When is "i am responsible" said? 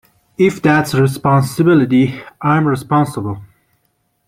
2.41-3.43